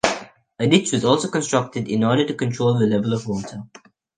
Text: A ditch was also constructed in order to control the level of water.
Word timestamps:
A 0.57 0.65
ditch 0.67 0.93
was 0.93 1.05
also 1.05 1.27
constructed 1.29 1.87
in 1.87 2.03
order 2.03 2.25
to 2.25 2.33
control 2.33 2.73
the 2.73 2.87
level 2.87 3.13
of 3.13 3.27
water. 3.27 3.65